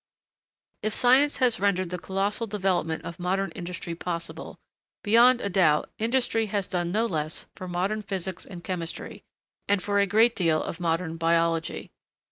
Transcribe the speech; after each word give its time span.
If 0.81 0.95
science 0.95 1.37
has 1.37 1.59
rendered 1.59 1.91
the 1.91 1.99
colossal 1.99 2.47
development 2.47 3.05
of 3.05 3.19
modern 3.19 3.51
industry 3.51 3.93
possible, 3.93 4.57
beyond 5.03 5.41
a 5.41 5.49
doubt 5.49 5.91
industry 5.99 6.47
has 6.47 6.67
done 6.67 6.91
no 6.91 7.05
less 7.05 7.45
for 7.53 7.67
modern 7.67 8.01
physics 8.01 8.43
and 8.43 8.63
chemistry, 8.63 9.21
and 9.67 9.79
for 9.79 9.99
a 9.99 10.07
great 10.07 10.35
deal 10.35 10.63
of 10.63 10.79
modern 10.79 11.17
biology. 11.17 11.91